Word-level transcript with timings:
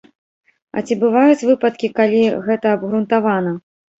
А 0.79 0.81
ці 0.85 0.93
бываюць 1.03 1.47
выпадкі, 1.49 1.91
калі 1.99 2.21
гэта 2.47 2.71
абгрунтавана? 2.79 3.55